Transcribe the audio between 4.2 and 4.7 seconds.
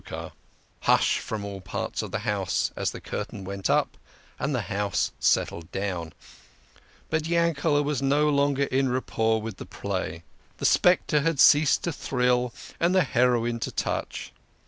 and the